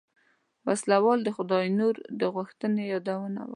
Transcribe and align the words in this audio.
وسله 0.65 0.97
وال 1.05 1.19
د 1.23 1.29
خداينور 1.37 1.95
د 2.19 2.21
غوښتنې 2.35 2.83
يادونه 2.93 3.39
وکړه. 3.43 3.49